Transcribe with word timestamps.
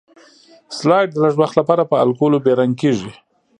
سلایډ 0.77 1.07
د 1.11 1.15
لږ 1.23 1.33
وخت 1.41 1.55
لپاره 1.59 1.83
په 1.89 1.95
الکولو 2.05 2.37
بې 2.43 2.51
رنګ 2.59 2.73
کیږي. 2.81 3.11